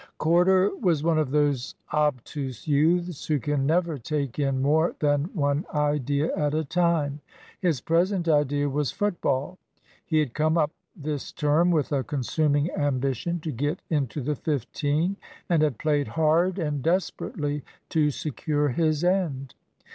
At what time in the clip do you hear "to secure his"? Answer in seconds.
17.89-19.03